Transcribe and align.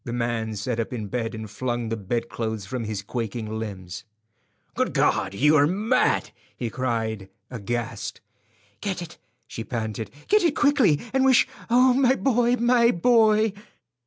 The 0.03 0.13
man 0.13 0.55
sat 0.55 0.79
up 0.79 0.91
in 0.93 1.09
bed 1.09 1.35
and 1.35 1.47
flung 1.47 1.89
the 1.89 1.95
bedclothes 1.95 2.65
from 2.65 2.85
his 2.85 3.03
quaking 3.03 3.59
limbs. 3.59 4.03
"Good 4.73 4.95
God, 4.95 5.35
you 5.35 5.55
are 5.55 5.67
mad!" 5.67 6.31
he 6.57 6.71
cried, 6.71 7.29
aghast. 7.51 8.19
"Get 8.81 9.03
it," 9.03 9.19
she 9.45 9.63
panted; 9.63 10.09
"get 10.27 10.41
it 10.43 10.55
quickly, 10.55 10.99
and 11.13 11.23
wish—Oh, 11.23 11.93
my 11.93 12.15
boy, 12.15 12.55
my 12.55 12.89
boy!" 12.89 13.53